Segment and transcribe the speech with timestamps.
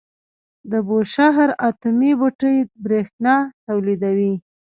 [0.71, 3.35] د بوشهر اټومي بټۍ بریښنا
[3.67, 4.33] تولیدوي.